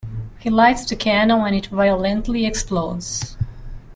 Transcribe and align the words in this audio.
He 0.39 0.49
lights 0.49 0.89
the 0.89 0.95
cannon 0.95 1.41
and 1.45 1.55
it 1.55 1.67
violently 1.67 2.43
explodes. 2.47 3.37